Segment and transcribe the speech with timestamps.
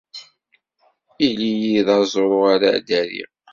[1.27, 3.31] Ili-yi d aẓru ara ddariɣ.